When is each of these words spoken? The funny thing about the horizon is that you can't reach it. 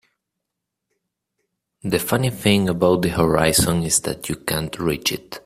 The 1.83 1.99
funny 1.99 2.31
thing 2.31 2.67
about 2.69 3.03
the 3.03 3.09
horizon 3.09 3.83
is 3.83 3.99
that 3.99 4.29
you 4.29 4.35
can't 4.37 4.79
reach 4.79 5.11
it. 5.11 5.39